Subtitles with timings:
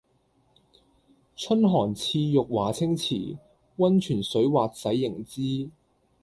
[1.35, 3.37] 春寒賜浴華清池，
[3.77, 5.69] 溫泉水滑洗凝脂。